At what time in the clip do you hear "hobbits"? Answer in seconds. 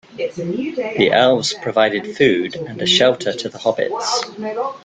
3.59-4.79